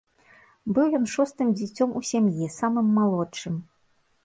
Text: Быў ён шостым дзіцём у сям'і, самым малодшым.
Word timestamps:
Быў 0.77 0.87
ён 0.99 1.05
шостым 1.15 1.51
дзіцём 1.61 1.93
у 2.01 2.03
сям'і, 2.13 2.51
самым 2.57 2.91
малодшым. 2.97 3.63